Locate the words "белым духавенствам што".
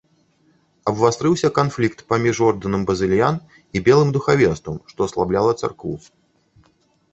3.89-4.99